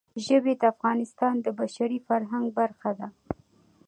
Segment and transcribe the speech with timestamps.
[0.25, 3.07] ژبې د افغانستان د بشري فرهنګ برخه ده.